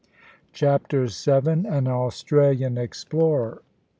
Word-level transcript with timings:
CHAPTER 0.51 1.05
VII. 1.05 1.67
AN 1.69 1.85
AUSTRALIAN 1.87 2.75
EXPLORER. 2.79 3.61